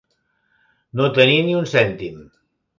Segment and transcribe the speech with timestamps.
[1.01, 2.21] No tenir ni un cèntim.